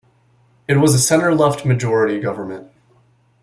It 0.67 0.77
was 0.77 0.95
a 0.95 0.99
Center-left 0.99 1.63
majority 1.63 2.19
government. 2.19 2.71